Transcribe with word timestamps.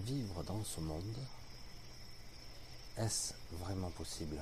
vivre 0.00 0.42
dans 0.44 0.62
ce 0.64 0.80
monde, 0.80 1.16
est-ce 2.96 3.34
vraiment 3.52 3.90
possible? 3.90 4.38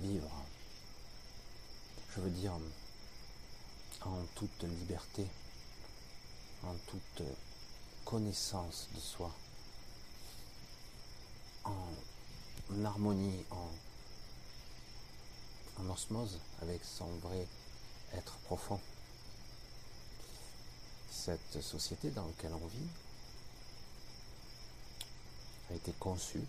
Vivre, 0.00 0.30
je 2.14 2.20
veux 2.20 2.30
dire, 2.30 2.52
en 4.02 4.22
toute 4.34 4.62
liberté, 4.62 5.26
en 6.64 6.74
toute 6.90 7.22
connaissance 8.04 8.88
de 8.94 9.00
soi, 9.00 9.30
en 11.64 12.84
harmonie, 12.84 13.44
en, 13.50 13.70
osmose 15.90 16.38
avec 16.62 16.82
son 16.84 17.08
vrai 17.22 17.46
être 18.14 18.36
profond. 18.44 18.80
Cette 21.10 21.60
société 21.60 22.10
dans 22.10 22.26
laquelle 22.26 22.54
on 22.54 22.66
vit 22.66 22.88
a 25.70 25.74
été 25.74 25.92
conçue 25.92 26.44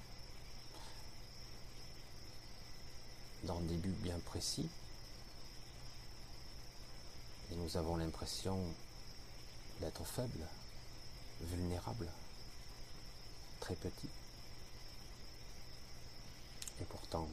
dans 3.44 3.60
des 3.62 3.76
buts 3.76 3.96
bien 4.02 4.18
précis 4.26 4.68
et 7.52 7.56
nous 7.56 7.78
avons 7.78 7.98
l'impression 7.98 8.60
d'être 9.80 10.04
faibles, 10.04 10.48
vulnérables, 11.42 12.10
très 13.60 13.76
petits. 13.76 14.10
Et 16.82 16.86
pourtant, 16.86 17.28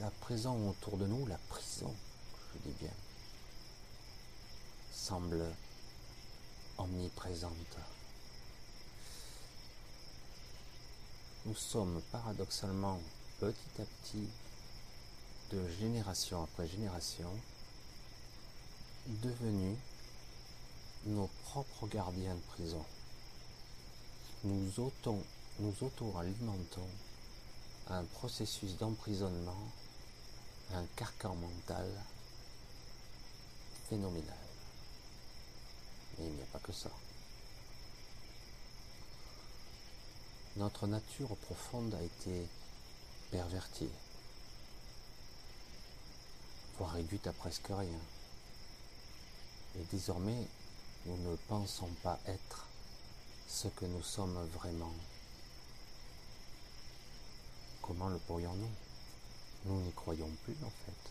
la 0.00 0.10
prison 0.10 0.70
autour 0.70 0.96
de 0.96 1.06
nous, 1.06 1.26
la 1.26 1.38
prison, 1.48 1.94
je 2.52 2.68
dis 2.68 2.74
bien, 2.80 2.92
semble 4.92 5.44
omniprésente. 6.78 7.76
Nous 11.46 11.54
sommes 11.54 12.02
paradoxalement 12.10 12.98
petit 13.38 13.80
à 13.80 13.84
petit, 13.84 14.28
de 15.52 15.68
génération 15.78 16.42
après 16.42 16.66
génération, 16.66 17.30
devenus 19.06 19.78
nos 21.04 21.30
propres 21.44 21.86
gardiens 21.86 22.34
de 22.34 22.40
prison. 22.40 22.84
Nous 24.42 24.80
auto, 24.80 25.22
nous 25.60 25.74
auto-alimentons 25.82 26.88
un 27.90 28.02
processus 28.02 28.76
d'emprisonnement, 28.76 29.70
un 30.74 30.84
carcan 30.96 31.36
mental 31.36 31.88
phénoménal. 33.88 34.34
Mais 36.18 36.26
il 36.26 36.32
n'y 36.32 36.42
a 36.42 36.46
pas 36.46 36.58
que 36.58 36.72
ça. 36.72 36.90
Notre 40.56 40.86
nature 40.86 41.36
profonde 41.36 41.94
a 41.94 42.02
été 42.02 42.46
pervertie, 43.30 43.90
voire 46.78 46.92
réduite 46.92 47.26
à 47.26 47.34
presque 47.34 47.66
rien. 47.68 48.00
Et 49.78 49.84
désormais, 49.92 50.48
nous 51.04 51.16
ne 51.30 51.36
pensons 51.48 51.90
pas 52.02 52.18
être 52.26 52.66
ce 53.46 53.68
que 53.68 53.84
nous 53.84 54.02
sommes 54.02 54.38
vraiment. 54.54 54.94
Comment 57.82 58.08
le 58.08 58.18
pourrions-nous? 58.18 58.70
Nous 59.66 59.80
n'y 59.82 59.92
croyons 59.92 60.30
plus 60.44 60.56
en 60.64 60.70
fait. 60.70 61.10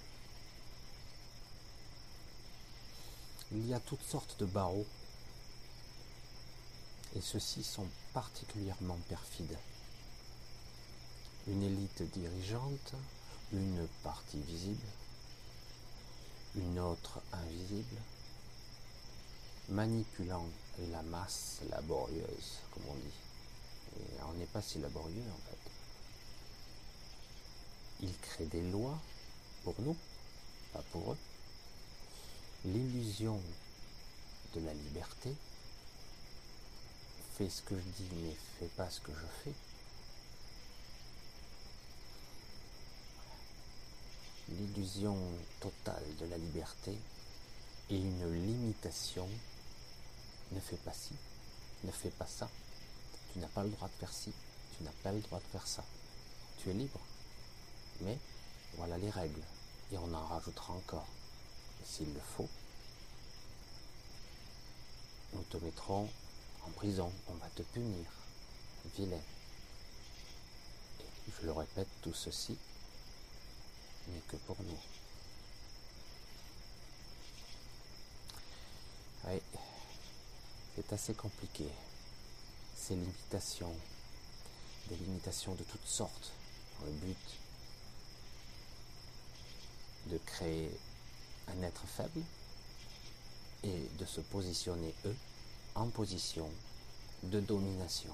Il 3.52 3.68
y 3.68 3.76
a 3.76 3.80
toutes 3.80 4.02
sortes 4.02 4.40
de 4.40 4.46
barreaux 4.46 4.88
et 7.16 7.22
ceux-ci 7.22 7.64
sont 7.64 7.88
particulièrement 8.14 8.98
perfides. 9.08 9.58
Une 11.48 11.64
élite 11.64 12.04
dirigeante, 12.14 12.94
une 13.54 13.88
partie 14.04 14.42
visible, 14.42 14.88
une 16.56 16.80
autre 16.80 17.22
invisible, 17.32 17.98
manipulant 19.70 20.46
la 20.92 21.02
masse 21.04 21.60
laborieuse, 21.70 22.60
comme 22.74 22.84
on 22.90 22.96
dit. 22.96 24.00
Et 24.00 24.24
on 24.30 24.34
n'est 24.34 24.46
pas 24.46 24.62
si 24.62 24.80
laborieux 24.80 25.24
en 25.32 25.50
fait. 25.50 25.72
Ils 28.02 28.18
créent 28.18 28.46
des 28.46 28.70
lois 28.72 29.00
pour 29.64 29.76
nous, 29.80 29.96
pas 30.74 30.84
pour 30.92 31.14
eux. 31.14 31.18
L'illusion 32.66 33.40
de 34.56 34.60
la 34.62 34.74
liberté 34.74 35.34
fais 37.38 37.50
ce 37.50 37.62
que 37.64 37.76
je 37.76 38.04
dis 38.04 38.10
mais 38.22 38.36
fais 38.60 38.68
pas 38.78 38.90
ce 38.90 39.02
que 39.02 39.12
je 39.12 39.44
fais. 39.44 39.54
L'illusion 44.50 45.18
totale 45.60 46.06
de 46.20 46.28
la 46.28 46.38
liberté 46.38 46.96
et 47.90 47.98
une 47.98 48.34
limitation 48.34 49.28
ne 50.52 50.60
fais 50.62 50.78
pas 50.78 50.94
ci, 50.94 51.14
ne 51.84 51.92
fais 51.92 52.12
pas 52.12 52.28
ça. 52.28 52.50
Tu 53.34 53.40
n'as 53.40 53.48
pas 53.48 53.64
le 53.64 53.70
droit 53.70 53.90
de 53.90 53.94
faire 53.94 54.14
ci, 54.14 54.32
tu 54.78 54.84
n'as 54.84 54.94
pas 55.04 55.12
le 55.12 55.20
droit 55.20 55.40
de 55.40 55.46
faire 55.52 55.68
ça. 55.68 55.84
Tu 56.60 56.70
es 56.70 56.74
libre. 56.74 57.02
Mais 58.02 58.18
voilà 58.78 58.98
les 58.98 59.10
règles. 59.10 59.44
Et 59.92 59.98
on 59.98 60.14
en 60.14 60.26
rajoutera 60.28 60.74
encore. 60.74 61.08
S'il 61.84 62.14
le 62.14 62.20
faut, 62.20 62.50
nous 65.34 65.44
te 65.44 65.58
mettrons 65.58 66.10
en 66.66 66.70
prison, 66.72 67.12
on 67.28 67.34
va 67.36 67.48
te 67.56 67.62
punir. 67.62 68.06
Vilain. 68.98 69.18
Et 70.98 71.32
je 71.40 71.46
le 71.46 71.52
répète, 71.52 71.88
tout 72.02 72.14
ceci 72.14 72.56
n'est 74.08 74.22
que 74.28 74.38
pour 74.38 74.58
nous. 74.62 74.80
Oui, 79.28 79.42
c'est 80.76 80.94
assez 80.94 81.14
compliqué. 81.16 81.68
Ces 82.76 82.96
limitations, 82.96 83.76
des 84.90 84.96
limitations 84.98 85.56
de 85.56 85.64
toutes 85.64 85.88
sortes, 85.88 86.32
dans 86.80 86.86
le 86.86 86.92
but 86.92 87.40
de 90.08 90.20
créer 90.20 90.70
un 91.48 91.64
être 91.64 91.88
faible 91.88 92.22
et 93.64 93.90
de 93.98 94.06
se 94.06 94.22
positionner 94.22 94.94
eux 95.06 95.16
en 95.76 95.88
position 95.88 96.50
de 97.24 97.40
domination. 97.42 98.14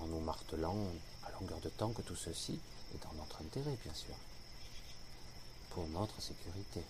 En 0.00 0.06
nous 0.06 0.20
martelant 0.20 0.76
à 1.24 1.30
longueur 1.40 1.60
de 1.60 1.70
temps 1.70 1.92
que 1.92 2.02
tout 2.02 2.16
ceci 2.16 2.60
est 2.94 3.02
dans 3.02 3.14
notre 3.14 3.40
intérêt, 3.40 3.76
bien 3.82 3.94
sûr, 3.94 4.14
pour 5.70 5.86
notre 5.88 6.20
sécurité. 6.20 6.82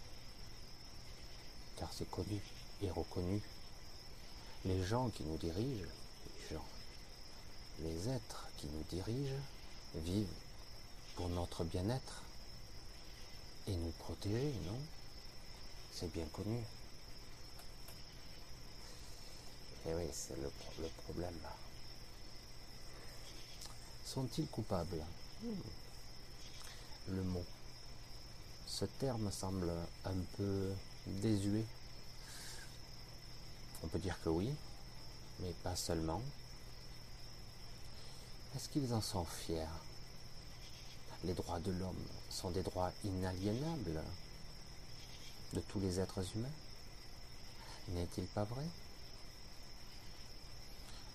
Car 1.76 1.92
c'est 1.92 2.10
connu 2.10 2.40
et 2.82 2.90
reconnu. 2.90 3.40
Les 4.64 4.84
gens 4.84 5.08
qui 5.10 5.22
nous 5.24 5.36
dirigent, 5.36 5.86
les 6.50 6.58
les 7.80 8.08
êtres 8.08 8.46
qui 8.56 8.66
nous 8.66 8.84
dirigent, 8.90 9.42
vivent 9.96 10.26
pour 11.16 11.28
notre 11.28 11.64
bien-être 11.64 12.22
et 13.66 13.74
nous 13.74 13.90
protéger, 13.98 14.54
non? 14.66 14.78
C'est 15.92 16.12
bien 16.12 16.26
connu. 16.32 16.58
Et 19.86 19.90
eh 19.90 19.94
oui, 19.94 20.08
c'est 20.12 20.36
le, 20.40 20.50
problème 21.04 21.34
là. 21.42 21.52
Sont-ils 24.06 24.46
coupables? 24.46 25.04
Le 27.08 27.22
mot. 27.22 27.44
Ce 28.66 28.86
terme 28.86 29.30
semble 29.30 29.70
un 30.06 30.16
peu 30.38 30.72
désuet. 31.06 31.66
On 33.82 33.88
peut 33.88 33.98
dire 33.98 34.18
que 34.24 34.30
oui, 34.30 34.50
mais 35.40 35.52
pas 35.62 35.76
seulement. 35.76 36.22
Est-ce 38.56 38.70
qu'ils 38.70 38.94
en 38.94 39.02
sont 39.02 39.26
fiers? 39.26 39.66
Les 41.24 41.34
droits 41.34 41.60
de 41.60 41.72
l'homme 41.72 42.06
sont 42.30 42.50
des 42.50 42.62
droits 42.62 42.92
inaliénables 43.04 44.02
de 45.52 45.60
tous 45.60 45.80
les 45.80 46.00
êtres 46.00 46.24
humains 46.34 46.48
N'est-il 47.88 48.24
pas 48.26 48.44
vrai? 48.44 48.64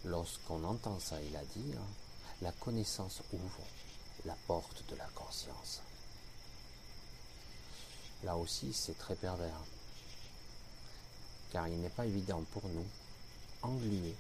Lorsqu'on 0.06 0.64
entend 0.64 1.00
ça, 1.00 1.22
il 1.22 1.36
a 1.36 1.44
dit, 1.56 1.74
hein, 1.76 1.88
la 2.42 2.52
connaissance 2.54 3.22
ouvre 3.34 3.64
la 4.26 4.36
porte 4.48 4.84
de 4.90 4.96
la 4.96 5.08
conscience. 5.16 5.82
Là 8.24 8.36
aussi, 8.36 8.74
c'est 8.74 8.98
très 8.98 9.16
pervers, 9.16 9.62
car 11.52 11.68
il 11.68 11.80
n'est 11.80 11.90
pas 11.90 12.06
évident 12.06 12.44
pour 12.52 12.68
nous, 12.70 12.86
englués 13.62 14.16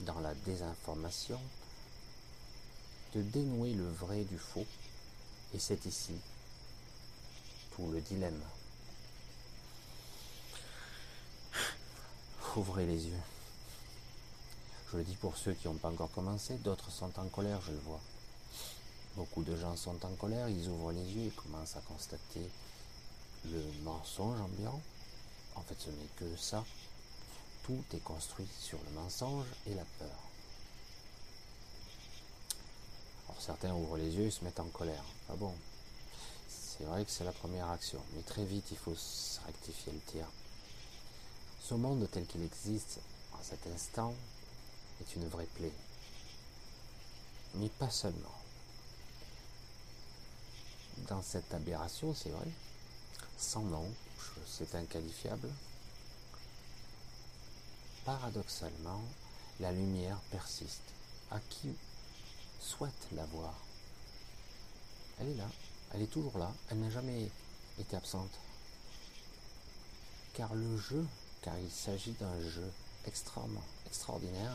dans 0.00 0.20
la 0.20 0.34
désinformation, 0.34 1.40
de 3.14 3.22
dénouer 3.22 3.74
le 3.74 3.88
vrai 3.88 4.24
du 4.24 4.38
faux, 4.38 4.66
et 5.54 5.58
c'est 5.58 5.84
ici 5.86 6.14
tout 7.76 7.90
le 7.90 8.00
dilemme. 8.00 8.42
ouvrez 12.56 12.86
les 12.86 13.06
yeux. 13.06 13.31
Je 14.92 14.98
le 14.98 15.04
dis 15.04 15.16
pour 15.16 15.38
ceux 15.38 15.54
qui 15.54 15.68
n'ont 15.68 15.74
pas 15.74 15.88
encore 15.88 16.12
commencé, 16.12 16.56
d'autres 16.58 16.90
sont 16.90 17.18
en 17.18 17.26
colère, 17.28 17.62
je 17.62 17.72
le 17.72 17.78
vois. 17.78 18.00
Beaucoup 19.16 19.42
de 19.42 19.56
gens 19.56 19.74
sont 19.74 20.04
en 20.04 20.14
colère, 20.16 20.50
ils 20.50 20.68
ouvrent 20.68 20.92
les 20.92 21.04
yeux 21.04 21.28
et 21.28 21.30
commencent 21.30 21.76
à 21.76 21.80
constater 21.80 22.46
le 23.46 23.62
mensonge 23.84 24.38
ambiant. 24.38 24.78
En 25.54 25.62
fait, 25.62 25.76
ce 25.78 25.88
n'est 25.88 26.10
que 26.16 26.36
ça. 26.36 26.62
Tout 27.64 27.82
est 27.94 28.04
construit 28.04 28.46
sur 28.60 28.78
le 28.84 29.00
mensonge 29.00 29.46
et 29.66 29.74
la 29.74 29.84
peur. 29.98 30.18
Alors 33.28 33.40
certains 33.40 33.72
ouvrent 33.72 33.96
les 33.96 34.10
yeux 34.14 34.26
et 34.26 34.30
se 34.30 34.44
mettent 34.44 34.60
en 34.60 34.68
colère. 34.68 35.04
Ah 35.30 35.36
bon? 35.36 35.54
C'est 36.50 36.84
vrai 36.84 37.06
que 37.06 37.10
c'est 37.10 37.24
la 37.24 37.32
première 37.32 37.70
action, 37.70 38.00
mais 38.14 38.22
très 38.22 38.44
vite 38.44 38.66
il 38.70 38.76
faut 38.76 38.96
rectifier 39.46 39.92
le 39.92 40.00
tir. 40.00 40.26
Ce 41.62 41.72
monde 41.72 42.06
tel 42.12 42.26
qu'il 42.26 42.42
existe 42.42 42.98
en 43.32 43.42
cet 43.42 43.66
instant 43.68 44.12
une 45.16 45.28
vraie 45.28 45.46
plaie. 45.46 45.72
Mais 47.54 47.68
pas 47.68 47.90
seulement. 47.90 48.34
Dans 51.08 51.22
cette 51.22 51.52
aberration, 51.52 52.14
c'est 52.14 52.30
vrai, 52.30 52.48
sans 53.36 53.62
nom, 53.62 53.86
c'est 54.46 54.74
inqualifiable, 54.74 55.48
paradoxalement, 58.04 59.02
la 59.60 59.72
lumière 59.72 60.18
persiste. 60.30 60.82
À 61.30 61.40
qui 61.48 61.74
souhaite 62.60 63.08
la 63.12 63.24
voir? 63.26 63.54
Elle 65.18 65.28
est 65.28 65.34
là, 65.34 65.48
elle 65.94 66.02
est 66.02 66.12
toujours 66.12 66.36
là, 66.38 66.52
elle 66.70 66.80
n'a 66.80 66.90
jamais 66.90 67.28
été 67.78 67.96
absente. 67.96 68.30
Car 70.34 70.54
le 70.54 70.76
jeu, 70.78 71.06
car 71.42 71.58
il 71.58 71.70
s'agit 71.70 72.12
d'un 72.12 72.40
jeu 72.48 72.70
extrêmement 73.06 73.64
extraordinaire, 73.86 74.54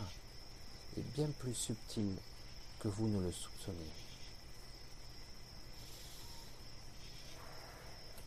bien 1.01 1.27
plus 1.39 1.53
subtil 1.53 2.15
que 2.79 2.87
vous 2.87 3.07
ne 3.07 3.21
le 3.21 3.31
soupçonnez. 3.31 3.91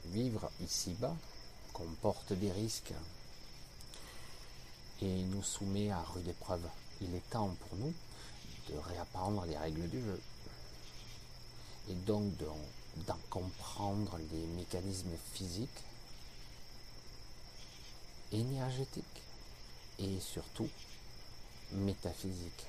Vivre 0.06 0.50
ici-bas 0.61 1.17
comporte 1.72 2.32
des 2.32 2.50
risques 2.50 2.93
et 5.02 5.22
nous 5.25 5.43
soumet 5.43 5.90
à 5.90 6.02
rude 6.02 6.28
épreuve. 6.28 6.67
Il 7.00 7.14
est 7.14 7.31
temps 7.31 7.55
pour 7.61 7.78
nous 7.78 7.94
de 8.69 8.76
réapprendre 8.78 9.44
les 9.46 9.56
règles 9.56 9.88
du 9.88 10.00
jeu 10.02 10.20
et 11.88 11.94
donc 11.94 12.32
d'en 13.06 13.19
comprendre 13.31 14.19
les 14.32 14.46
mécanismes 14.58 15.17
physiques, 15.32 15.69
énergétiques 18.32 19.05
et 19.99 20.20
surtout 20.20 20.69
métaphysiques. 21.72 22.67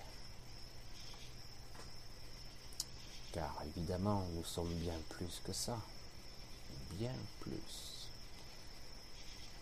Car 3.32 3.56
évidemment, 3.66 4.26
nous 4.34 4.46
sommes 4.46 4.74
bien 4.76 4.98
plus 5.10 5.42
que 5.44 5.54
ça 5.54 5.78
bien 6.98 7.14
plus. 7.40 8.08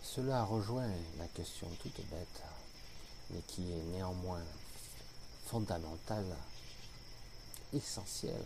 Cela 0.03 0.44
rejoint 0.44 0.89
la 1.18 1.27
question 1.27 1.68
toute 1.81 2.01
bête, 2.09 2.44
mais 3.30 3.41
qui 3.47 3.71
est 3.71 3.83
néanmoins 3.94 4.44
fondamentale, 5.45 6.36
essentielle. 7.74 8.45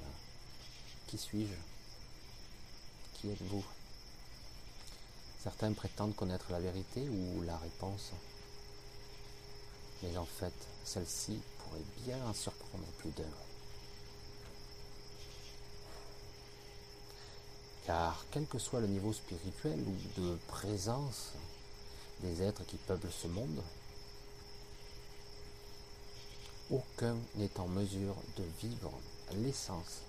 Qui 1.08 1.18
suis-je? 1.18 1.54
Qui 3.14 3.32
êtes-vous? 3.32 3.66
Certains 5.42 5.74
prétendent 5.74 6.16
connaître 6.16 6.52
la 6.52 6.60
vérité 6.60 7.08
ou 7.10 7.42
la 7.44 7.58
réponse, 7.58 8.12
mais 10.04 10.18
en 10.18 10.26
fait, 10.26 10.54
celle-ci 10.84 11.40
pourrait 11.58 12.06
bien 12.06 12.24
en 12.26 12.34
surprendre 12.34 12.86
plus 13.00 13.12
d'un. 13.12 13.24
Car 17.86 18.26
quel 18.32 18.46
que 18.46 18.60
soit 18.60 18.82
le 18.82 18.88
niveau 18.88 19.12
spirituel 19.14 19.80
ou 19.80 20.22
de 20.22 20.38
présence 20.48 21.32
des 22.22 22.42
êtres 22.44 22.66
qui 22.66 22.78
peuplent 22.78 23.12
ce 23.12 23.28
monde, 23.28 23.62
aucun 26.72 27.18
n'est 27.36 27.60
en 27.60 27.68
mesure 27.68 28.16
de 28.38 28.44
vivre 28.62 28.92
l'essence 29.34 30.02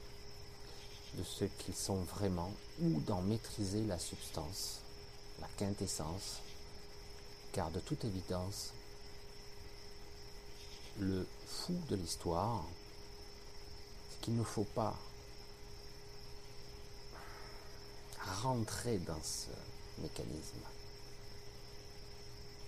de 1.14 1.22
ce 1.22 1.44
qu'ils 1.44 1.74
sont 1.74 2.02
vraiment 2.02 2.52
ou 2.80 3.00
d'en 3.00 3.22
maîtriser 3.22 3.84
la 3.84 3.98
substance, 3.98 4.80
la 5.40 5.48
quintessence, 5.56 6.40
car 7.52 7.70
de 7.70 7.80
toute 7.80 8.04
évidence, 8.04 8.72
le 10.98 11.26
fou 11.46 11.74
de 11.88 11.96
l'histoire, 11.96 12.64
c'est 14.10 14.20
qu'il 14.20 14.36
ne 14.36 14.44
faut 14.44 14.64
pas 14.64 14.94
rentrer 18.42 18.98
dans 18.98 19.22
ce 19.22 19.50
mécanisme. 20.00 20.60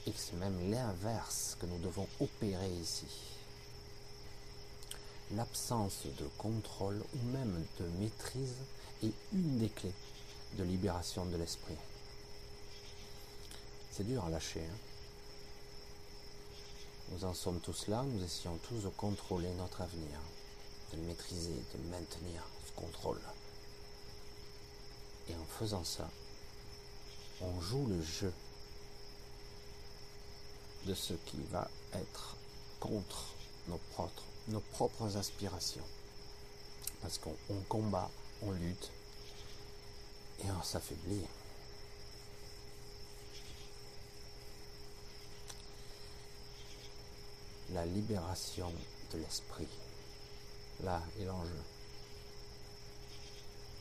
Et 0.07 0.13
c'est 0.15 0.37
même 0.37 0.71
l'inverse 0.71 1.57
que 1.61 1.67
nous 1.67 1.79
devons 1.79 2.07
opérer 2.21 2.71
ici. 2.81 3.07
L'absence 5.33 6.07
de 6.19 6.27
contrôle 6.39 7.03
ou 7.15 7.27
même 7.33 7.65
de 7.81 7.87
maîtrise 7.99 8.55
est 9.03 9.13
une 9.33 9.59
des 9.59 9.69
clés 9.69 9.93
de 10.57 10.63
libération 10.63 11.27
de 11.27 11.37
l'esprit. 11.37 11.75
C'est 13.91 14.05
dur 14.05 14.25
à 14.25 14.31
lâcher. 14.31 14.61
Hein. 14.61 14.96
Nous 17.11 17.25
en 17.25 17.35
sommes 17.35 17.61
tous 17.61 17.87
là, 17.89 18.03
nous 18.03 18.23
essayons 18.25 18.59
tous 18.69 18.83
de 18.83 18.89
contrôler 18.89 19.53
notre 19.55 19.81
avenir, 19.81 20.19
de 20.93 20.97
le 20.99 21.03
maîtriser, 21.05 21.55
de 21.75 21.91
maintenir 21.91 22.43
ce 22.67 22.73
contrôle. 22.73 23.21
Et 25.29 25.35
en 25.35 25.45
faisant 25.59 25.85
ça, 25.85 26.09
on 27.41 27.61
joue 27.61 27.87
le 27.87 28.03
jeu 28.03 28.33
de 30.87 30.95
ce 30.95 31.15
qui 31.15 31.39
va 31.51 31.69
être 31.95 32.37
contre 32.81 33.25
nos 33.69 34.61
propres, 34.73 35.17
aspirations. 35.17 35.85
Parce 37.03 37.19
qu'on 37.19 37.35
combat, 37.69 38.11
on 38.43 38.53
lutte 38.53 38.91
et 40.45 40.51
on 40.51 40.63
s'affaiblit. 40.63 41.23
La 47.73 47.85
libération 47.85 48.73
de 49.13 49.19
l'esprit. 49.19 49.69
Là 50.85 51.03
est 51.21 51.25
l'enjeu. 51.25 51.63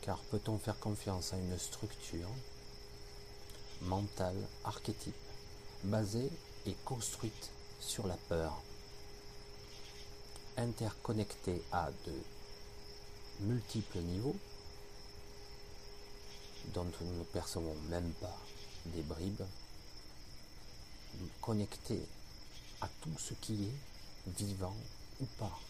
Car 0.02 0.18
peut-on 0.30 0.58
faire 0.58 0.78
confiance 0.80 1.32
à 1.32 1.36
une 1.36 1.58
structure 1.58 2.28
mentale, 3.82 4.36
archétype, 4.64 5.14
basée 5.84 6.30
et 6.66 6.74
construite 6.84 7.50
sur 7.80 8.06
la 8.06 8.16
peur, 8.28 8.62
interconnectée 10.56 11.62
à 11.70 11.90
de 12.06 13.46
multiples 13.46 13.98
niveaux 13.98 14.36
dont 16.74 16.86
nous 17.00 17.18
ne 17.18 17.24
percevons 17.24 17.76
même 17.90 18.10
pas 18.20 18.36
des 18.86 19.02
bribes, 19.02 19.44
connectée 21.40 22.02
à 22.80 22.88
tout 23.00 23.18
ce 23.18 23.34
qui 23.34 23.54
est 23.64 24.30
vivant 24.38 24.74
ou 25.20 25.24
pas. 25.38 25.60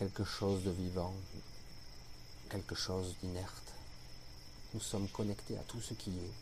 quelque 0.00 0.24
chose 0.24 0.64
de 0.64 0.70
vivant, 0.70 1.12
quelque 2.48 2.74
chose 2.74 3.14
d'inerte. 3.22 3.74
Nous 4.72 4.80
sommes 4.80 5.06
connectés 5.08 5.58
à 5.58 5.62
tout 5.64 5.82
ce 5.82 5.92
qui 5.92 6.08
est. 6.08 6.32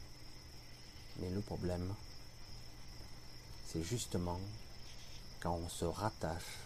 Mais 1.19 1.29
le 1.31 1.41
problème, 1.41 1.93
c'est 3.67 3.83
justement 3.83 4.39
quand 5.41 5.55
on 5.55 5.69
se 5.69 5.85
rattache, 5.87 6.61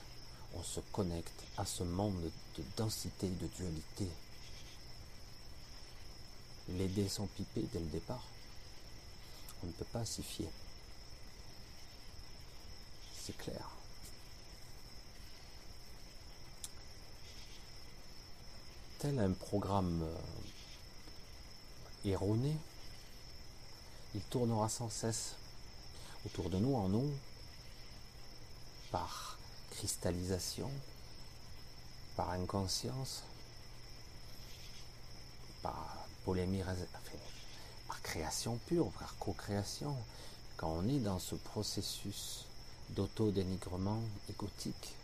on 0.54 0.62
se 0.62 0.80
connecte 0.92 1.42
à 1.56 1.64
ce 1.64 1.82
monde 1.82 2.30
de 2.58 2.62
densité, 2.76 3.26
de 3.26 3.46
dualité. 3.46 4.08
Les 6.68 6.88
dés 6.88 7.08
sont 7.08 7.26
pipés 7.26 7.66
dès 7.72 7.80
le 7.80 7.86
départ. 7.86 8.24
On 9.62 9.66
ne 9.66 9.72
peut 9.72 9.84
pas 9.92 10.04
s'y 10.04 10.22
fier. 10.22 10.48
C'est 13.20 13.36
clair. 13.36 13.72
tel 19.02 19.18
un 19.18 19.32
programme 19.32 20.04
euh, 20.04 20.14
erroné, 22.04 22.56
il 24.14 24.20
tournera 24.20 24.68
sans 24.68 24.88
cesse 24.88 25.34
autour 26.24 26.48
de 26.50 26.58
nous 26.58 26.76
en 26.76 26.88
nous 26.88 27.10
par 28.92 29.38
cristallisation, 29.72 30.70
par 32.14 32.30
inconscience, 32.30 33.24
par 35.62 36.01
par 36.24 38.02
création 38.02 38.58
pure, 38.66 38.90
par 38.98 39.16
co-création, 39.18 39.96
quand 40.56 40.70
on 40.70 40.88
est 40.88 41.00
dans 41.00 41.18
ce 41.18 41.34
processus 41.34 42.44
d'auto-dénigrement 42.90 44.00
égotique, 44.30 44.94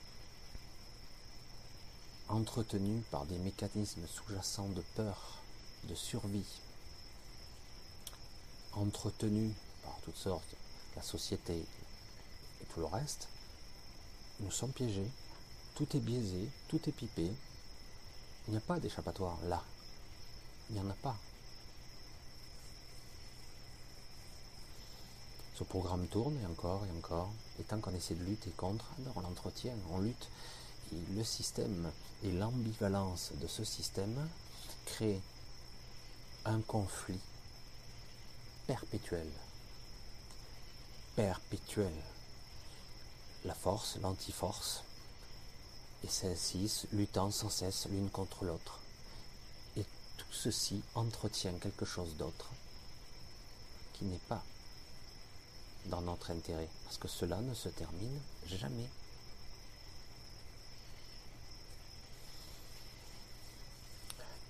entretenu 2.28 3.00
par 3.10 3.24
des 3.26 3.38
mécanismes 3.38 4.06
sous-jacents 4.06 4.68
de 4.68 4.82
peur, 4.94 5.38
de 5.84 5.94
survie, 5.94 6.60
entretenu 8.74 9.52
par 9.82 9.98
toutes 10.04 10.16
sortes, 10.16 10.56
la 10.96 11.02
société 11.02 11.56
et 11.56 12.64
tout 12.72 12.80
le 12.80 12.86
reste, 12.86 13.28
nous 14.40 14.50
sommes 14.50 14.72
piégés, 14.72 15.10
tout 15.74 15.96
est 15.96 16.00
biaisé, 16.00 16.48
tout 16.68 16.80
est 16.88 16.92
pipé, 16.92 17.32
il 18.46 18.52
n'y 18.52 18.56
a 18.56 18.60
pas 18.60 18.78
d'échappatoire 18.78 19.38
là, 19.48 19.62
il 20.70 20.74
n'y 20.74 20.80
en 20.80 20.90
a 20.90 20.94
pas. 20.94 21.16
Ce 25.54 25.64
programme 25.64 26.06
tourne 26.06 26.38
et 26.40 26.46
encore 26.46 26.84
et 26.86 26.96
encore, 26.96 27.30
et 27.58 27.64
tant 27.64 27.80
qu'on 27.80 27.94
essaie 27.94 28.14
de 28.14 28.24
lutter 28.24 28.50
contre, 28.50 28.84
on 29.16 29.20
l'entretient, 29.20 29.74
on 29.90 29.98
lutte, 29.98 30.28
et 30.92 31.14
le 31.14 31.24
système 31.24 31.90
et 32.22 32.30
l'ambivalence 32.30 33.32
de 33.40 33.46
ce 33.46 33.64
système 33.64 34.28
créent 34.86 35.20
un 36.44 36.60
conflit 36.60 37.18
perpétuel. 38.66 39.26
Perpétuel. 41.16 41.92
La 43.44 43.54
force, 43.54 43.98
l'antiforce, 44.00 44.84
et 46.04 46.08
celle-ci 46.08 46.86
luttant 46.92 47.30
sans 47.30 47.50
cesse 47.50 47.86
l'une 47.90 48.10
contre 48.10 48.44
l'autre. 48.44 48.78
Tout 50.18 50.32
ceci 50.32 50.82
entretient 50.94 51.54
quelque 51.54 51.86
chose 51.86 52.14
d'autre 52.16 52.50
qui 53.94 54.04
n'est 54.04 54.20
pas 54.28 54.42
dans 55.86 56.02
notre 56.02 56.30
intérêt, 56.30 56.68
parce 56.84 56.98
que 56.98 57.08
cela 57.08 57.40
ne 57.40 57.54
se 57.54 57.68
termine 57.70 58.20
jamais. 58.46 58.88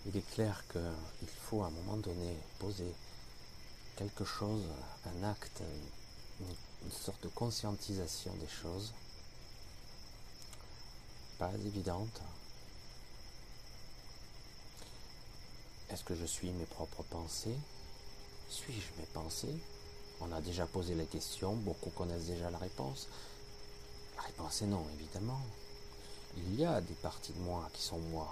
Il 0.07 0.17
est 0.17 0.31
clair 0.33 0.65
qu'il 0.73 1.29
faut 1.29 1.63
à 1.63 1.67
un 1.67 1.71
moment 1.71 1.97
donné 1.99 2.37
poser 2.59 2.93
quelque 3.97 4.25
chose, 4.25 4.65
un 5.05 5.25
acte, 5.25 5.63
une, 6.41 6.91
sorte 6.91 7.23
de 7.25 7.29
conscientisation 7.29 8.33
des 8.37 8.49
choses, 8.49 8.93
pas 11.39 11.53
évidente. 11.67 12.23
Est-ce 15.91 16.05
que 16.05 16.15
je 16.15 16.27
suis 16.27 16.51
mes 16.51 16.67
propres 16.67 17.03
pensées? 17.05 17.57
Suis-je 18.51 19.01
mes 19.01 19.07
pensées? 19.15 19.57
On 20.21 20.31
a 20.33 20.41
déjà 20.41 20.67
posé 20.67 20.95
la 20.95 21.05
question, 21.05 21.55
beaucoup 21.55 21.91
connaissent 21.91 22.27
déjà 22.27 22.51
la 22.51 22.59
réponse. 22.59 23.09
La 24.17 24.23
réponse 24.23 24.63
est 24.63 24.67
non, 24.67 24.85
évidemment. 24.95 25.41
Il 26.37 26.61
y 26.61 26.65
a 26.67 26.81
des 26.83 26.95
parties 26.95 27.33
de 27.33 27.41
moi 27.41 27.71
qui 27.73 27.83
sont 27.83 27.99
moi, 28.11 28.29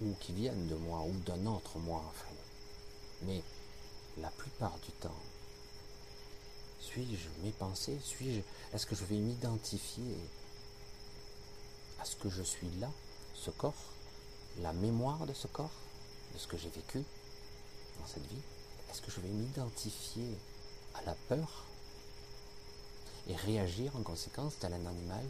ou 0.00 0.14
qui 0.20 0.32
viennent 0.32 0.68
de 0.68 0.76
moi, 0.76 1.00
ou 1.00 1.12
d'un 1.26 1.44
autre 1.46 1.78
moi, 1.78 2.02
enfin. 2.06 2.34
Mais 3.22 3.42
la 4.18 4.30
plupart 4.30 4.78
du 4.84 4.92
temps, 4.92 5.10
suis-je 6.80 7.28
mes 7.42 7.52
pensées? 7.52 7.98
Suis-je 8.04 8.42
Est-ce 8.74 8.86
que 8.86 8.94
je 8.94 9.04
vais 9.04 9.16
m'identifier 9.16 10.16
à 12.00 12.04
ce 12.04 12.14
que 12.16 12.28
je 12.28 12.42
suis 12.42 12.70
là, 12.80 12.90
ce 13.34 13.50
corps, 13.50 13.74
la 14.60 14.72
mémoire 14.72 15.26
de 15.26 15.32
ce 15.32 15.48
corps, 15.48 15.70
de 16.32 16.38
ce 16.38 16.46
que 16.46 16.56
j'ai 16.56 16.70
vécu 16.70 16.98
dans 18.00 18.06
cette 18.06 18.26
vie 18.26 18.42
Est-ce 18.90 19.02
que 19.02 19.10
je 19.10 19.20
vais 19.20 19.28
m'identifier 19.28 20.36
à 20.94 21.02
la 21.02 21.14
peur 21.28 21.64
et 23.28 23.36
réagir 23.36 23.94
en 23.96 24.02
conséquence 24.02 24.54
tel 24.60 24.72
un 24.72 24.86
animal? 24.86 25.24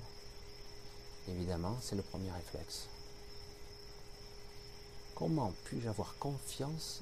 Évidemment, 1.28 1.76
c'est 1.80 1.94
le 1.94 2.02
premier 2.02 2.30
réflexe. 2.30 2.88
Comment 5.14 5.52
puis-je 5.64 5.88
avoir 5.88 6.16
confiance 6.18 7.00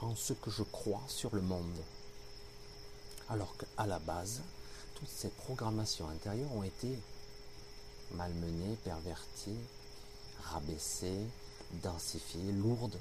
en 0.00 0.14
ce 0.14 0.32
que 0.32 0.50
je 0.50 0.62
crois 0.62 1.02
sur 1.08 1.34
le 1.34 1.40
monde? 1.40 1.78
Alors 3.30 3.54
qu'à 3.56 3.86
la 3.86 3.98
base, 3.98 4.42
toutes 4.94 5.08
ces 5.08 5.28
programmations 5.28 6.08
intérieures 6.08 6.52
ont 6.52 6.64
été 6.64 6.98
malmenées, 8.12 8.76
perverties, 8.84 9.60
rabaissées, 10.42 11.26
densifiées, 11.82 12.52
lourdes. 12.52 12.98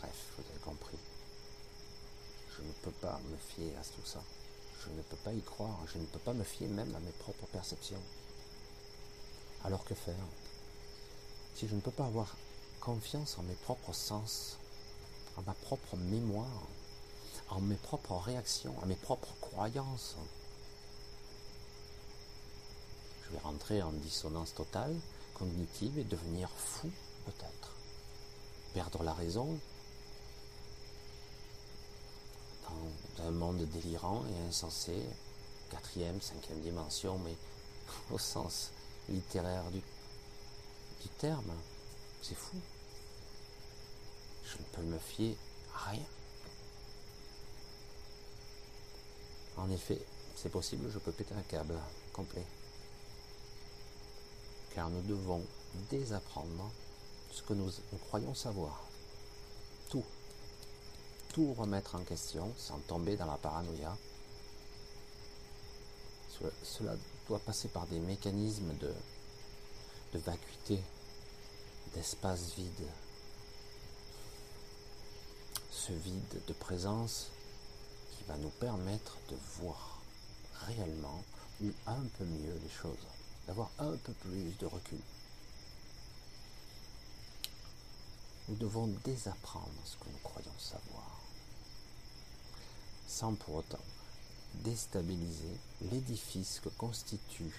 Bref, 0.00 0.16
vous 0.36 0.44
avez 0.50 0.60
compris. 0.60 0.98
Je 2.56 2.62
ne 2.62 2.72
peux 2.82 2.92
pas 2.92 3.20
me 3.30 3.36
fier 3.36 3.72
à 3.78 3.84
tout 3.84 4.06
ça. 4.06 4.22
Je 4.84 4.90
ne 4.90 5.02
peux 5.02 5.16
pas 5.16 5.32
y 5.32 5.42
croire. 5.42 5.78
Je 5.92 5.98
ne 5.98 6.04
peux 6.06 6.18
pas 6.18 6.32
me 6.32 6.44
fier 6.44 6.68
même 6.68 6.94
à 6.94 7.00
mes 7.00 7.12
propres 7.12 7.46
perceptions. 7.46 8.02
Alors 9.64 9.84
que 9.84 9.94
faire 9.94 10.14
Si 11.54 11.66
je 11.66 11.74
ne 11.74 11.80
peux 11.80 11.90
pas 11.90 12.06
avoir 12.06 12.36
confiance 12.80 13.38
en 13.38 13.42
mes 13.44 13.54
propres 13.54 13.94
sens, 13.94 14.58
à 15.38 15.40
ma 15.46 15.54
propre 15.54 15.96
mémoire, 15.96 16.68
en 17.48 17.60
mes 17.60 17.76
propres 17.76 18.16
réactions, 18.16 18.74
à 18.82 18.86
mes 18.86 18.96
propres 18.96 19.34
croyances. 19.40 20.16
Je 23.24 23.32
vais 23.32 23.42
rentrer 23.42 23.82
en 23.82 23.92
dissonance 23.92 24.54
totale, 24.54 24.94
cognitive 25.34 25.98
et 25.98 26.04
devenir 26.04 26.48
fou 26.50 26.90
peut-être. 27.26 27.76
Perdre 28.72 29.02
la 29.02 29.12
raison 29.12 29.58
dans 33.16 33.24
un 33.24 33.30
monde 33.30 33.62
délirant 33.68 34.24
et 34.26 34.48
insensé, 34.48 34.96
quatrième, 35.70 36.20
cinquième 36.20 36.60
dimension, 36.60 37.18
mais 37.18 37.36
au 38.10 38.18
sens 38.18 38.70
littéraire 39.08 39.70
du, 39.70 39.78
du 39.78 41.08
terme. 41.18 41.52
C'est 42.22 42.34
fou 42.34 42.56
je 44.44 44.58
ne 44.58 44.64
peux 44.72 44.82
me 44.82 44.98
fier 44.98 45.36
à 45.74 45.90
rien. 45.90 46.02
En 49.56 49.70
effet, 49.70 50.00
c'est 50.34 50.50
possible, 50.50 50.90
je 50.92 50.98
peux 50.98 51.12
péter 51.12 51.34
un 51.34 51.42
câble 51.42 51.78
complet. 52.12 52.44
Car 54.74 54.90
nous 54.90 55.02
devons 55.02 55.44
désapprendre 55.90 56.70
ce 57.30 57.42
que 57.42 57.54
nous, 57.54 57.70
croyons 58.08 58.34
savoir. 58.34 58.82
Tout. 59.88 60.04
Tout 61.32 61.52
remettre 61.54 61.94
en 61.96 62.04
question 62.04 62.52
sans 62.56 62.78
tomber 62.80 63.16
dans 63.16 63.26
la 63.26 63.36
paranoïa. 63.36 63.96
Cela 66.62 66.94
doit 67.28 67.38
passer 67.38 67.68
par 67.68 67.86
des 67.86 67.98
mécanismes 68.00 68.74
de, 68.80 68.92
de 70.12 70.18
vacuité, 70.18 70.80
d'espace 71.94 72.54
vide, 72.56 72.88
ce 75.70 75.92
vide 75.92 76.40
de 76.46 76.52
présence 76.52 77.30
qui 78.16 78.24
va 78.24 78.36
nous 78.38 78.50
permettre 78.50 79.16
de 79.30 79.36
voir 79.58 80.00
réellement 80.66 81.22
ou 81.62 81.70
un 81.86 82.02
peu 82.18 82.24
mieux 82.24 82.58
les 82.62 82.70
choses, 82.70 83.06
d'avoir 83.46 83.70
un 83.78 83.96
peu 83.96 84.12
plus 84.12 84.56
de 84.58 84.66
recul. 84.66 84.98
Nous 88.48 88.56
devons 88.56 88.86
désapprendre 89.04 89.70
ce 89.84 89.96
que 89.96 90.10
nous 90.10 90.18
croyons 90.22 90.58
savoir, 90.58 91.20
sans 93.08 93.34
pour 93.34 93.56
autant 93.56 93.78
déstabiliser 94.62 95.56
l'édifice 95.90 96.60
que 96.62 96.68
constitue 96.70 97.52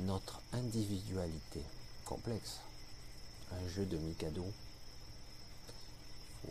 notre 0.00 0.40
individualité 0.52 1.62
complexe, 2.04 2.60
un 3.52 3.68
jeu 3.68 3.84
de 3.84 3.98
Mikado 3.98 4.44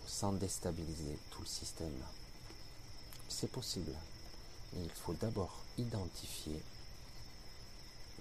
sans 0.08 0.34
déstabiliser 0.34 1.18
tout 1.30 1.42
le 1.42 1.48
système. 1.48 2.04
C'est 3.28 3.52
possible, 3.52 3.94
mais 4.74 4.84
il 4.84 4.92
faut 4.92 5.14
d'abord 5.14 5.58
identifier 5.78 6.62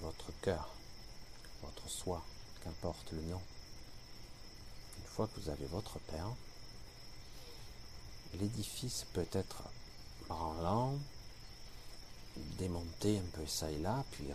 votre 0.02 0.33
cœur, 0.42 0.69
votre 1.62 1.88
soi, 1.88 2.23
qu'importe 2.62 3.12
le 3.12 3.23
nom. 3.23 3.40
Une 4.99 5.07
fois 5.07 5.26
que 5.28 5.40
vous 5.40 5.49
avez 5.49 5.66
votre 5.66 5.99
père, 6.00 6.28
l'édifice 8.40 9.07
peut 9.12 9.28
être 9.33 9.62
branlant, 10.28 10.95
démonté 12.59 13.19
un 13.19 13.38
peu 13.38 13.47
ça 13.47 13.71
et 13.71 13.78
là, 13.78 14.04
puis 14.12 14.26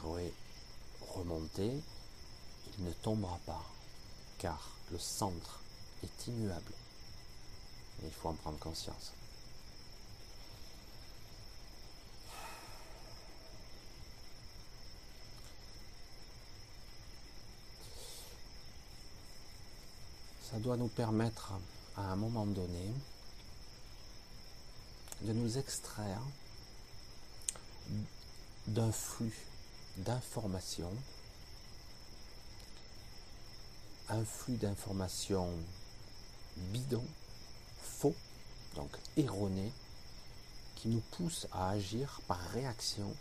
remonter, 1.15 1.71
il 2.77 2.83
ne 2.83 2.91
tombera 2.91 3.39
pas, 3.45 3.63
car 4.39 4.69
le 4.91 4.99
centre 4.99 5.61
est 6.03 6.27
immuable 6.27 6.73
il 8.03 8.11
faut 8.11 8.29
en 8.29 8.33
prendre 8.33 8.59
conscience. 8.59 9.11
Ça 20.55 20.61
doit 20.61 20.77
nous 20.77 20.87
permettre 20.87 21.51
à 21.97 22.13
un 22.13 22.15
moment 22.15 22.45
donné 22.45 22.89
de 25.23 25.33
nous 25.33 25.57
extraire 25.57 26.21
d'un 28.67 28.89
flux 28.89 29.35
d'informations, 29.97 30.93
un 34.07 34.23
flux 34.23 34.55
d'informations 34.55 35.51
bidon, 36.71 37.03
faux, 37.83 38.15
donc 38.75 38.91
erroné, 39.17 39.73
qui 40.77 40.87
nous 40.87 41.03
pousse 41.17 41.47
à 41.51 41.71
agir 41.71 42.21
par 42.29 42.39
réaction, 42.53 43.13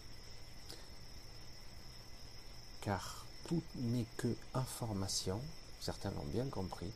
car 2.80 3.26
tout 3.48 3.62
n'est 3.74 4.06
que 4.18 4.36
information, 4.54 5.40
certains 5.80 6.12
l'ont 6.12 6.30
bien 6.32 6.46
compris, 6.46 6.92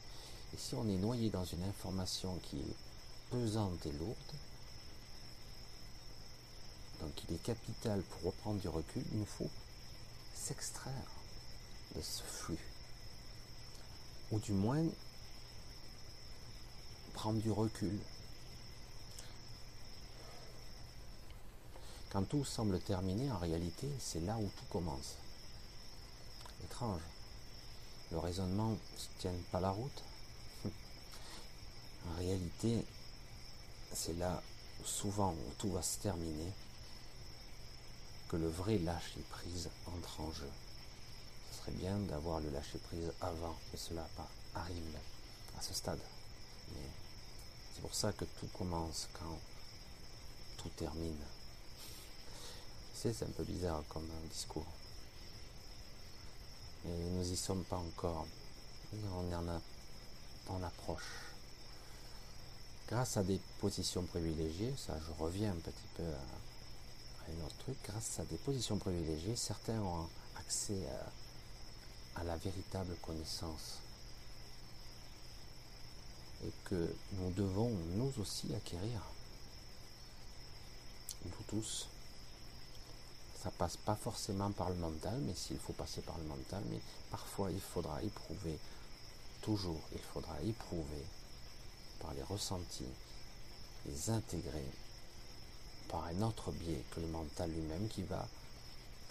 et 0.52 0.56
si 0.56 0.74
on 0.74 0.88
est 0.88 0.96
noyé 0.96 1.30
dans 1.30 1.44
une 1.44 1.62
information 1.64 2.38
qui 2.42 2.58
est 2.58 2.76
pesante 3.30 3.84
et 3.86 3.92
lourde, 3.92 4.16
donc 7.00 7.12
il 7.28 7.34
est 7.34 7.42
capital 7.42 8.02
pour 8.02 8.32
reprendre 8.32 8.60
du 8.60 8.68
recul, 8.68 9.04
il 9.12 9.18
nous 9.18 9.26
faut 9.26 9.50
s'extraire 10.34 10.92
de 11.94 12.02
ce 12.02 12.22
flux. 12.22 12.58
Ou 14.30 14.38
du 14.40 14.52
moins 14.52 14.84
prendre 17.14 17.40
du 17.40 17.50
recul. 17.50 17.98
Quand 22.10 22.22
tout 22.24 22.44
semble 22.44 22.78
terminé, 22.80 23.30
en 23.30 23.38
réalité, 23.38 23.88
c'est 23.98 24.20
là 24.20 24.36
où 24.38 24.44
tout 24.44 24.64
commence. 24.70 25.16
Étrange. 26.64 27.02
Le 28.10 28.18
raisonnement 28.18 28.70
ne 28.70 28.76
tient 29.18 29.34
pas 29.52 29.60
la 29.60 29.70
route. 29.70 30.02
En 32.08 32.18
réalité, 32.18 32.84
c'est 33.92 34.16
là 34.18 34.42
souvent 34.84 35.32
où 35.32 35.52
tout 35.58 35.70
va 35.70 35.82
se 35.82 35.98
terminer 35.98 36.52
que 38.28 38.36
le 38.36 38.48
vrai 38.48 38.78
lâcher 38.78 39.20
prise 39.30 39.68
entre 39.86 40.20
en 40.20 40.32
jeu. 40.32 40.50
Ce 41.50 41.58
serait 41.58 41.72
bien 41.72 41.96
d'avoir 41.98 42.40
le 42.40 42.50
lâcher 42.50 42.78
prise 42.78 43.12
avant, 43.20 43.56
mais 43.72 43.78
cela 43.78 44.06
pas 44.16 44.28
arrive 44.54 44.96
à 45.58 45.62
ce 45.62 45.74
stade. 45.74 46.00
C'est 47.74 47.80
pour 47.80 47.94
ça 47.94 48.12
que 48.12 48.24
tout 48.24 48.48
commence 48.58 49.08
quand 49.12 49.38
tout 50.56 50.68
termine. 50.70 51.16
C'est 52.94 53.22
un 53.22 53.30
peu 53.36 53.44
bizarre 53.44 53.82
comme 53.88 54.04
un 54.10 54.26
discours. 54.28 54.66
Mais 56.84 56.90
nous 56.90 57.24
n'y 57.24 57.36
sommes 57.36 57.64
pas 57.64 57.76
encore. 57.76 58.26
On 58.92 59.32
en 59.32 59.48
a, 59.48 59.60
on 60.48 60.62
approche. 60.62 61.27
Grâce 62.88 63.18
à 63.18 63.22
des 63.22 63.38
positions 63.60 64.02
privilégiées, 64.04 64.72
ça 64.78 64.98
je 64.98 65.22
reviens 65.22 65.50
un 65.50 65.56
petit 65.56 65.88
peu 65.94 66.04
à 66.04 67.30
un 67.30 67.44
autre 67.44 67.56
truc, 67.58 67.76
grâce 67.84 68.18
à 68.18 68.24
des 68.24 68.38
positions 68.38 68.78
privilégiées, 68.78 69.36
certains 69.36 69.78
ont 69.78 70.08
accès 70.38 70.88
à, 72.16 72.24
la 72.24 72.36
véritable 72.36 72.96
connaissance. 73.02 73.78
Et 76.44 76.52
que 76.64 76.94
nous 77.12 77.30
devons 77.32 77.70
nous 77.94 78.12
aussi 78.18 78.52
acquérir. 78.54 79.02
Nous 81.24 81.44
tous. 81.48 81.88
Ça 83.42 83.50
passe 83.50 83.76
pas 83.76 83.96
forcément 83.96 84.50
par 84.50 84.70
le 84.70 84.76
mental, 84.76 85.20
mais 85.26 85.34
s'il 85.34 85.58
faut 85.58 85.74
passer 85.74 86.00
par 86.00 86.16
le 86.18 86.24
mental, 86.24 86.62
mais 86.70 86.80
parfois 87.10 87.50
il 87.50 87.60
faudra 87.60 88.02
éprouver, 88.02 88.58
toujours 89.42 89.80
il 89.92 90.00
faudra 90.00 90.40
éprouver 90.42 91.04
par 92.00 92.14
les 92.14 92.22
ressentis, 92.22 92.84
les 93.86 94.10
intégrer 94.10 94.66
par 95.88 96.04
un 96.04 96.22
autre 96.22 96.52
biais 96.52 96.84
que 96.90 97.00
le 97.00 97.06
mental 97.08 97.50
lui-même 97.50 97.88
qui 97.88 98.02
va 98.02 98.26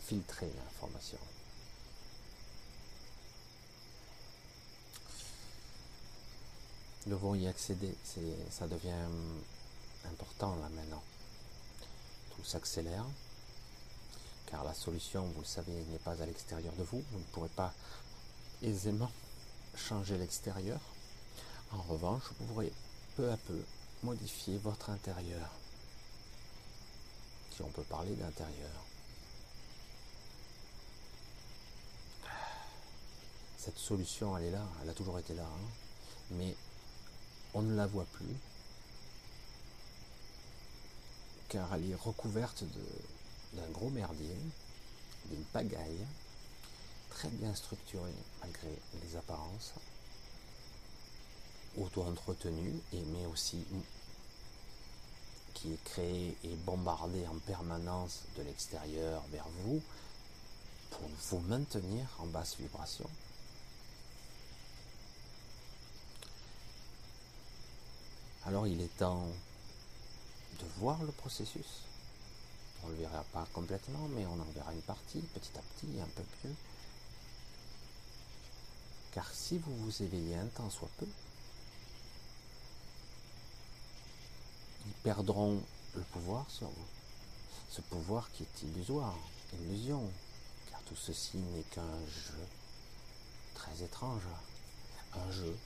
filtrer 0.05 0.49
l'information. 0.55 1.17
Nous 7.05 7.13
devons 7.13 7.35
y 7.35 7.47
accéder, 7.47 7.95
ça 8.49 8.67
devient 8.67 8.91
important 10.11 10.55
là 10.57 10.69
maintenant. 10.69 11.01
Tout 12.35 12.43
s'accélère, 12.43 13.05
car 14.45 14.63
la 14.63 14.73
solution, 14.73 15.25
vous 15.25 15.41
le 15.41 15.45
savez, 15.45 15.73
n'est 15.91 15.99
pas 15.99 16.21
à 16.21 16.25
l'extérieur 16.25 16.73
de 16.73 16.83
vous. 16.83 17.03
Vous 17.11 17.19
ne 17.19 17.23
pourrez 17.25 17.49
pas 17.49 17.73
aisément 18.61 19.11
changer 19.75 20.17
l'extérieur. 20.17 20.79
En 21.71 21.81
revanche, 21.81 22.23
vous 22.39 22.45
pourrez 22.45 22.71
peu 23.15 23.31
à 23.31 23.37
peu 23.37 23.61
modifier 24.03 24.57
votre 24.57 24.89
intérieur 24.89 25.49
si 27.51 27.61
on 27.63 27.69
peut 27.69 27.83
parler 27.83 28.15
d'intérieur. 28.15 28.69
Cette 33.57 33.79
solution, 33.79 34.37
elle 34.37 34.45
est 34.45 34.51
là, 34.51 34.63
elle 34.81 34.89
a 34.89 34.93
toujours 34.93 35.17
été 35.17 35.33
là, 35.33 35.43
hein. 35.43 35.69
mais 36.31 36.55
on 37.53 37.63
ne 37.63 37.75
la 37.75 37.87
voit 37.87 38.05
plus, 38.13 38.35
car 41.49 41.73
elle 41.73 41.89
est 41.89 41.95
recouverte 41.95 42.63
d'un 43.53 43.69
gros 43.71 43.89
merdier, 43.89 44.37
d'une 45.25 45.43
pagaille, 45.45 46.05
très 47.09 47.29
bien 47.29 47.53
structurée 47.55 48.13
malgré 48.41 48.69
les 49.03 49.17
apparences, 49.17 49.73
auto-entretenue, 51.77 52.79
et 52.93 53.01
mais 53.13 53.25
aussi 53.27 53.63
qui 55.53 55.73
est 55.73 55.83
créé 55.85 56.37
et 56.43 56.55
bombardé 56.65 57.25
en 57.27 57.37
permanence 57.39 58.21
de 58.37 58.43
l'extérieur 58.43 59.23
vers 59.31 59.47
vous 59.63 59.81
pour 60.91 61.09
vous 61.29 61.39
maintenir 61.47 62.05
en 62.19 62.27
basse 62.27 62.57
vibration. 62.59 63.09
Alors 68.45 68.67
il 68.67 68.79
est 68.81 68.97
temps 68.97 69.27
de 70.59 70.65
voir 70.79 71.03
le 71.03 71.11
processus. 71.11 71.81
On 72.83 72.87
ne 72.87 72.93
le 72.93 72.99
verra 72.99 73.23
pas 73.33 73.45
complètement, 73.53 74.07
mais 74.15 74.25
on 74.25 74.39
en 74.39 74.51
verra 74.53 74.71
une 74.73 74.81
partie, 74.81 75.19
petit 75.33 75.51
à 75.57 75.61
petit, 75.61 75.99
un 75.99 76.07
peu 76.15 76.23
mieux. 76.43 76.55
Car 79.11 79.29
si 79.33 79.57
vous 79.57 79.75
vous 79.77 80.03
éveillez 80.03 80.35
un 80.35 80.45
temps 80.45 80.69
soit 80.69 80.89
peu, 80.97 81.07
perdront 85.07 85.63
le 85.95 86.01
pouvoir 86.01 86.45
sur 86.49 86.67
vous. 86.67 86.85
Ce 87.69 87.79
pouvoir 87.79 88.29
qui 88.33 88.43
est 88.43 88.63
illusoire, 88.63 89.15
illusion, 89.53 90.03
car 90.69 90.81
tout 90.81 90.97
ceci 90.97 91.37
n'est 91.37 91.63
qu'un 91.73 92.05
jeu 92.07 92.45
très 93.55 93.83
étrange, 93.83 94.23
un 95.13 95.31
jeu 95.31 95.57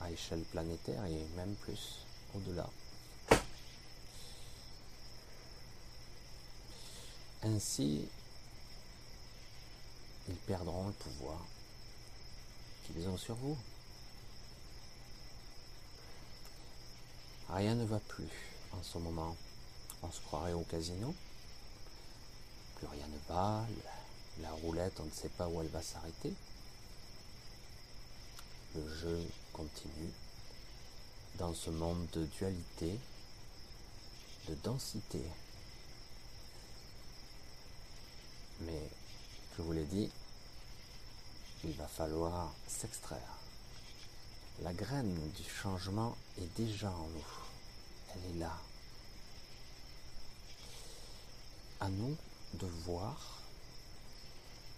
à 0.00 0.12
échelle 0.12 0.44
planétaire 0.52 1.04
et 1.06 1.26
même 1.36 1.52
plus 1.56 1.96
au-delà. 2.36 2.70
Ainsi, 7.42 8.06
ils 10.28 10.36
perdront 10.46 10.86
le 10.86 10.92
pouvoir 10.92 11.44
qu'ils 12.86 13.08
ont 13.08 13.18
sur 13.18 13.34
vous. 13.34 13.58
Rien 17.50 17.74
ne 17.74 17.84
va 17.84 17.98
plus 17.98 18.28
en 18.72 18.82
ce 18.82 18.98
moment. 18.98 19.34
On 20.02 20.10
se 20.10 20.20
croirait 20.20 20.52
au 20.52 20.62
casino. 20.62 21.14
Plus 22.76 22.86
rien 22.86 23.06
ne 23.06 23.34
va. 23.34 23.64
La 24.42 24.50
roulette, 24.50 25.00
on 25.00 25.04
ne 25.04 25.10
sait 25.10 25.30
pas 25.30 25.48
où 25.48 25.60
elle 25.60 25.68
va 25.68 25.82
s'arrêter. 25.82 26.32
Le 28.76 28.96
jeu 28.96 29.26
continue 29.52 30.12
dans 31.38 31.54
ce 31.54 31.70
monde 31.70 32.06
de 32.12 32.24
dualité, 32.26 32.98
de 34.48 34.54
densité. 34.62 35.22
Mais, 38.60 38.82
je 39.56 39.62
vous 39.62 39.72
l'ai 39.72 39.84
dit, 39.84 40.10
il 41.64 41.72
va 41.72 41.88
falloir 41.88 42.52
s'extraire. 42.66 43.38
La 44.62 44.72
graine 44.72 45.14
du 45.36 45.44
changement 45.48 46.16
est 46.36 46.56
déjà 46.56 46.90
en 46.90 47.06
nous. 47.06 47.24
Elle 48.10 48.36
est 48.36 48.38
là. 48.40 48.58
À 51.78 51.88
nous 51.88 52.16
de 52.54 52.66
voir 52.84 53.38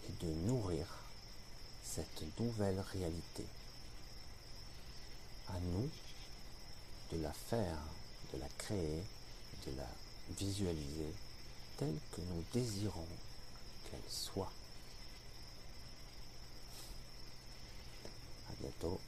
et 0.06 0.24
de 0.24 0.32
nourrir 0.46 0.86
cette 1.82 2.22
nouvelle 2.38 2.78
réalité. 2.92 3.46
À 5.48 5.58
nous 5.60 5.88
de 7.12 7.22
la 7.22 7.32
faire, 7.32 7.78
de 8.34 8.38
la 8.38 8.48
créer, 8.58 9.02
de 9.66 9.76
la 9.76 9.88
visualiser 10.38 11.12
telle 11.78 11.98
que 12.12 12.20
nous 12.20 12.44
désirons 12.52 13.08
qu'elle 13.90 14.10
soit. 14.10 14.52
À 18.50 18.52
bientôt. 18.60 19.00